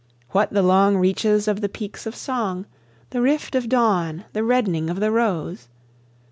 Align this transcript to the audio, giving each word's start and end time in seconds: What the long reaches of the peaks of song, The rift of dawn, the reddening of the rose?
What 0.31 0.49
the 0.51 0.63
long 0.63 0.97
reaches 0.97 1.47
of 1.47 1.61
the 1.61 1.69
peaks 1.69 2.07
of 2.07 2.15
song, 2.15 2.65
The 3.11 3.21
rift 3.21 3.53
of 3.53 3.69
dawn, 3.69 4.25
the 4.33 4.43
reddening 4.43 4.89
of 4.89 4.99
the 4.99 5.11
rose? 5.11 5.67